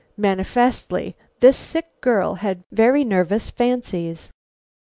Manifestly 0.17 1.15
this 1.41 1.55
sick 1.55 2.01
girl 2.01 2.33
had 2.33 2.63
very 2.71 3.03
nervous 3.03 3.51
fancies. 3.51 4.31